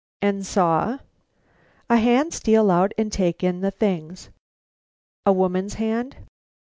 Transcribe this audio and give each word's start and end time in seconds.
"And 0.19 0.43
saw" 0.43 0.97
"A 1.91 1.97
hand 1.97 2.33
steal 2.33 2.71
out 2.71 2.91
and 2.97 3.11
take 3.11 3.43
in 3.43 3.61
the 3.61 3.69
things." 3.69 4.31
"A 5.27 5.31
woman's 5.31 5.75
hand?" 5.75 6.17